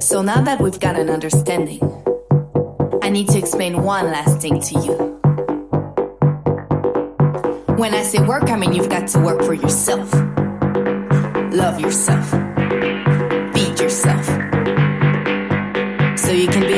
So 0.00 0.22
now 0.22 0.40
that 0.42 0.60
we've 0.60 0.78
got 0.78 0.98
an 0.98 1.10
understanding, 1.10 1.80
I 3.02 3.10
need 3.10 3.28
to 3.28 3.38
explain 3.38 3.82
one 3.82 4.06
last 4.06 4.40
thing 4.40 4.60
to 4.60 4.80
you. 4.80 4.94
When 7.76 7.94
I 7.94 8.02
say 8.04 8.24
work, 8.24 8.44
I 8.44 8.56
mean 8.56 8.72
you've 8.72 8.88
got 8.88 9.08
to 9.08 9.18
work 9.20 9.42
for 9.42 9.54
yourself. 9.54 10.12
Love 11.52 11.80
yourself. 11.80 12.30
Feed 13.54 13.78
yourself. 13.80 14.24
So 16.18 16.32
you 16.32 16.48
can 16.48 16.66
be 16.66 16.77